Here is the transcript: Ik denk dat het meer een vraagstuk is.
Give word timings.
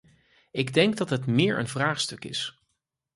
Ik 0.51 0.73
denk 0.73 0.97
dat 0.97 1.09
het 1.09 1.25
meer 1.25 1.57
een 1.59 1.67
vraagstuk 1.67 2.25
is. 2.25 2.61